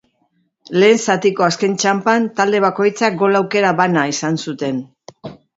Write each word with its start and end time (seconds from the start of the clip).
Lehen 0.83 1.01
zatiko 1.05 1.45
azken 1.49 1.75
txanpan 1.83 2.25
talde 2.41 2.63
bakoitzak 2.65 3.21
gol 3.23 3.41
aukera 3.43 3.75
bana 3.83 4.07
izan 4.15 4.45
zuten. 4.49 4.85